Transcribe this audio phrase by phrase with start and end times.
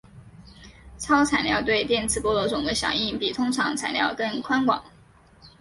[0.97, 4.83] 超材料对电磁波的总的响应比通常材料更宽广。